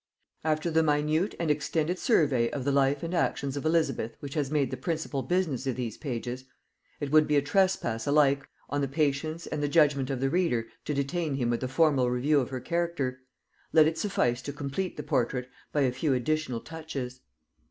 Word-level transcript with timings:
After 0.43 0.71
the 0.71 0.81
minute 0.81 1.35
and 1.37 1.51
extended 1.51 1.99
survey 1.99 2.49
of 2.49 2.63
the 2.65 2.71
life 2.71 3.03
and 3.03 3.13
actions 3.13 3.55
of 3.55 3.67
Elizabeth 3.67 4.17
which 4.19 4.33
has 4.33 4.49
made 4.49 4.71
the 4.71 4.75
principal 4.75 5.21
business 5.21 5.67
of 5.67 5.75
these 5.75 5.95
pages, 5.95 6.43
it 6.99 7.11
would 7.11 7.27
be 7.27 7.35
a 7.35 7.41
trespass 7.43 8.07
alike 8.07 8.49
on 8.67 8.81
the 8.81 8.87
patience 8.87 9.45
and 9.45 9.61
the 9.61 9.67
judgement 9.69 10.09
of 10.09 10.19
the 10.19 10.31
reader 10.31 10.67
to 10.85 10.95
detain 10.95 11.35
him 11.35 11.51
with 11.51 11.61
a 11.61 11.67
formal 11.67 12.09
review 12.09 12.39
of 12.39 12.49
her 12.49 12.59
character; 12.59 13.19
let 13.73 13.85
it 13.85 13.95
suffice 13.99 14.41
to 14.41 14.51
complete 14.51 14.97
the 14.97 15.03
portrait 15.03 15.47
by 15.71 15.81
a 15.81 15.91
few 15.91 16.15
additional 16.15 16.61
touches. 16.61 17.21